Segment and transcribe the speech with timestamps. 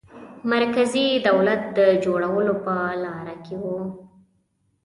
[0.51, 3.79] مرکزي دولت د جوړولو په لاره کې وو.